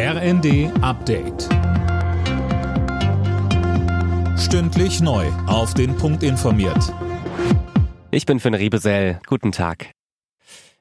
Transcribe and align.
RND 0.00 0.70
Update. 0.80 1.48
Stündlich 4.38 5.00
neu. 5.00 5.26
Auf 5.48 5.74
den 5.74 5.96
Punkt 5.96 6.22
informiert. 6.22 6.94
Ich 8.12 8.24
bin 8.24 8.38
Finn 8.38 8.54
Riebesell. 8.54 9.18
Guten 9.26 9.50
Tag. 9.50 9.90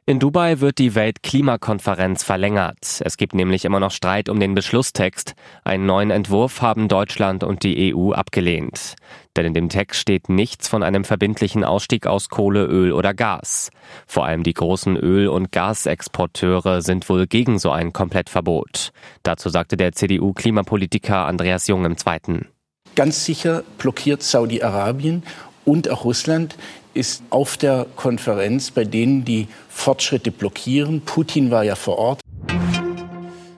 In 0.06 0.20
Dubai 0.20 0.60
wird 0.60 0.78
die 0.78 0.94
Weltklimakonferenz 0.94 2.24
verlängert. 2.24 3.02
Es 3.04 3.18
gibt 3.18 3.34
nämlich 3.34 3.66
immer 3.66 3.80
noch 3.80 3.90
Streit 3.90 4.30
um 4.30 4.40
den 4.40 4.54
Beschlusstext. 4.54 5.34
Einen 5.64 5.88
neuen 5.88 6.12
Entwurf 6.12 6.62
haben 6.62 6.88
Deutschland 6.88 7.44
und 7.44 7.64
die 7.64 7.96
EU 7.96 8.12
abgelehnt. 8.12 8.94
Denn 9.38 9.46
in 9.46 9.54
dem 9.54 9.70
Text 9.70 10.02
steht 10.02 10.30
nichts 10.30 10.68
von 10.68 10.82
einem 10.82 11.04
verbindlichen 11.04 11.64
Ausstieg 11.64 12.08
aus 12.08 12.30
Kohle, 12.30 12.66
Öl 12.66 12.92
oder 12.92 13.14
Gas. 13.14 13.70
Vor 14.08 14.26
allem 14.26 14.42
die 14.42 14.54
großen 14.54 14.98
Öl- 14.98 15.28
und 15.28 15.52
Gasexporteure 15.52 16.82
sind 16.82 17.08
wohl 17.08 17.28
gegen 17.28 17.60
so 17.60 17.70
ein 17.70 17.94
Komplettverbot. 17.94 18.92
Dazu 19.22 19.50
sagte 19.50 19.78
der 19.78 19.92
CDU-Klimapolitiker 19.92 21.26
Andreas 21.26 21.68
Jung 21.68 21.86
im 21.86 21.98
Zweiten. 21.98 22.48
Ganz 22.96 23.26
sicher 23.26 23.64
blockiert 23.78 24.24
Saudi-Arabien 24.24 25.22
und 25.66 25.88
auch 25.90 26.04
Russland 26.04 26.56
ist 26.96 27.22
auf 27.30 27.58
der 27.58 27.86
Konferenz, 27.96 28.72
bei 28.72 28.86
denen 28.86 29.24
die 29.24 29.48
Fortschritte 29.70 30.32
blockieren. 30.32 31.02
Putin 31.02 31.52
war 31.52 31.64
ja 31.64 31.76
vor 31.76 32.00
Ort. 32.00 32.22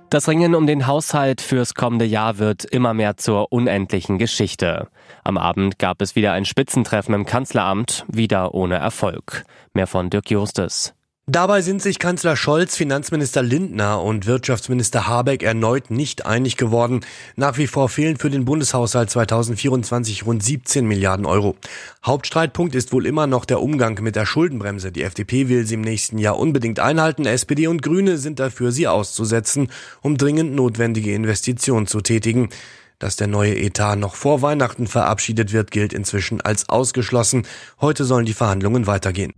Das 0.09 0.27
Ringen 0.27 0.55
um 0.55 0.66
den 0.66 0.88
Haushalt 0.88 1.40
fürs 1.40 1.76
kommende 1.76 2.05
Jahr 2.05 2.40
wird 2.40 2.66
immer 2.66 2.95
mehr 2.95 3.18
zur 3.18 3.52
unendlichen 3.52 4.18
Geschichte. 4.18 4.88
Am 5.23 5.38
Abend 5.38 5.77
gab 5.77 6.02
es 6.02 6.16
wieder 6.16 6.34
ein 6.34 6.45
Spitzentreffen 6.45 7.13
im 7.13 7.27
Kanzleramt, 7.27 8.05
wieder 8.08 8.55
ohne 8.55 8.77
Erfolg. 8.77 9.44
Mehr 9.73 9.85
von 9.85 10.09
Dirk 10.09 10.32
Justes. 10.32 10.95
Dabei 11.32 11.62
sind 11.62 11.80
sich 11.80 12.00
Kanzler 12.00 12.36
Scholz, 12.36 12.76
Finanzminister 12.76 13.44
Lindner 13.44 14.02
und 14.02 14.26
Wirtschaftsminister 14.26 15.08
Habeck 15.08 15.44
erneut 15.44 15.92
nicht 15.92 16.26
einig 16.26 16.58
geworden. 16.58 17.02
Nach 17.36 17.60
wie 17.60 17.68
vor 17.68 17.88
fehlen 17.88 18.18
für 18.18 18.32
den 18.32 18.46
Bundeshaushalt 18.46 19.12
2024 19.12 20.26
rund 20.26 20.41
17 20.41 20.88
Milliarden 20.88 21.27
Euro. 21.27 21.55
Hauptstreitpunkt 22.04 22.74
ist 22.74 22.91
wohl 22.94 23.05
immer 23.05 23.27
noch 23.27 23.46
der 23.46 23.62
Umgang 23.62 24.02
mit 24.02 24.16
der 24.16 24.26
Schuldenbremse. 24.26 24.91
Die 24.91 25.04
FDP 25.04 25.49
will 25.49 25.68
sie 25.68 25.76
im 25.76 25.82
nächsten 25.82 26.18
Jahr 26.18 26.40
unbedingt 26.40 26.80
einhalten. 26.80 27.27
SPD 27.27 27.68
und 27.68 27.84
Grüne 27.84 28.18
sind 28.18 28.40
dafür, 28.40 28.71
sie 28.71 28.88
auszusetzen, 28.88 29.70
um 30.02 30.18
dringend 30.18 30.55
notwendige 30.55 31.14
Investitionen 31.14 31.86
zu 31.86 32.02
tätigen. 32.02 32.49
Dass 32.98 33.18
der 33.18 33.27
neue 33.27 33.55
Etat 33.55 33.98
noch 33.98 34.16
vor 34.16 34.41
Weihnachten 34.41 34.88
verabschiedet 34.88 35.54
wird, 35.54 35.70
gilt 35.70 35.93
inzwischen 35.93 36.41
als 36.41 36.70
ausgeschlossen. 36.70 37.46
Heute 37.80 38.04
sollen 38.04 38.26
die 38.26 38.34
Verhandlungen 38.34 38.88
weitergehen. 38.88 39.32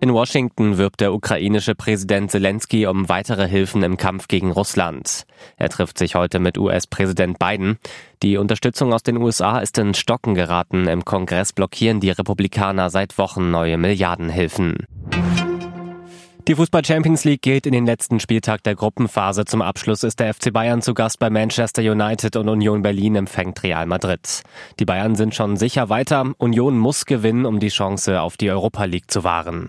In 0.00 0.14
Washington 0.14 0.78
wirbt 0.78 1.00
der 1.00 1.12
ukrainische 1.12 1.74
Präsident 1.74 2.30
Zelensky 2.30 2.86
um 2.86 3.08
weitere 3.08 3.48
Hilfen 3.48 3.82
im 3.82 3.96
Kampf 3.96 4.28
gegen 4.28 4.52
Russland. 4.52 5.24
Er 5.56 5.68
trifft 5.70 5.98
sich 5.98 6.14
heute 6.14 6.38
mit 6.38 6.56
US-Präsident 6.56 7.40
Biden. 7.40 7.78
Die 8.22 8.36
Unterstützung 8.36 8.92
aus 8.92 9.02
den 9.02 9.16
USA 9.16 9.58
ist 9.58 9.76
in 9.76 9.94
Stocken 9.94 10.36
geraten. 10.36 10.86
Im 10.86 11.04
Kongress 11.04 11.52
blockieren 11.52 11.98
die 11.98 12.10
Republikaner 12.10 12.90
seit 12.90 13.18
Wochen 13.18 13.50
neue 13.50 13.76
Milliardenhilfen. 13.76 14.86
Die 16.46 16.54
Fußball 16.54 16.82
Champions 16.82 17.24
League 17.24 17.42
geht 17.42 17.66
in 17.66 17.72
den 17.72 17.84
letzten 17.84 18.20
Spieltag 18.20 18.62
der 18.62 18.74
Gruppenphase. 18.74 19.44
Zum 19.44 19.60
Abschluss 19.60 20.02
ist 20.02 20.18
der 20.18 20.32
FC 20.32 20.50
Bayern 20.50 20.80
zu 20.80 20.94
Gast 20.94 21.18
bei 21.18 21.28
Manchester 21.28 21.82
United 21.82 22.36
und 22.36 22.48
Union 22.48 22.80
Berlin 22.80 23.16
empfängt 23.16 23.62
Real 23.62 23.84
Madrid. 23.84 24.42
Die 24.78 24.86
Bayern 24.86 25.14
sind 25.14 25.34
schon 25.34 25.58
sicher 25.58 25.90
weiter. 25.90 26.32
Union 26.38 26.78
muss 26.78 27.04
gewinnen, 27.04 27.44
um 27.44 27.60
die 27.60 27.68
Chance 27.68 28.22
auf 28.22 28.38
die 28.38 28.50
Europa 28.50 28.84
League 28.84 29.10
zu 29.10 29.24
wahren. 29.24 29.68